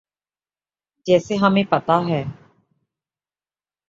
جیسے 1.05 1.35
ہمیں 1.35 1.63
پتہ 1.69 1.97
ہے۔ 2.09 2.23